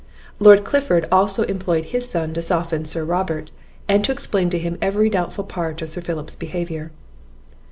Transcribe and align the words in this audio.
Lord 0.39 0.63
Clifford 0.63 1.07
also 1.11 1.43
employed 1.43 1.85
his 1.93 2.09
son 2.09 2.33
to 2.33 2.41
soften 2.41 2.85
Sir 2.85 3.05
Robert, 3.05 3.51
and 3.87 4.03
to 4.03 4.11
explain 4.11 4.49
to 4.49 4.57
him 4.57 4.79
every 4.81 5.11
doubtful 5.11 5.43
part 5.43 5.79
of 5.83 5.91
Sir 5.91 6.01
Philip's 6.01 6.35
behaviour. 6.35 6.89